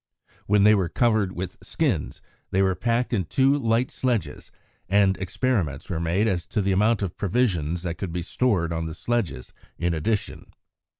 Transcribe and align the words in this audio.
When 0.47 0.63
they 0.63 0.73
were 0.73 0.89
covered 0.89 1.33
with 1.33 1.57
skins, 1.61 2.23
they 2.49 2.63
were 2.63 2.73
packed 2.73 3.13
on 3.13 3.25
two 3.25 3.55
light 3.55 3.91
sledges, 3.91 4.49
and 4.89 5.15
experiments 5.17 5.91
were 5.91 5.99
made 5.99 6.27
as 6.27 6.43
to 6.47 6.61
the 6.63 6.71
amount 6.71 7.03
of 7.03 7.17
provisions 7.17 7.83
that 7.83 7.99
could 7.99 8.11
be 8.11 8.23
stored 8.23 8.73
on 8.73 8.87
the 8.87 8.95
sledges 8.95 9.53
in 9.77 9.93
addition. 9.93 10.53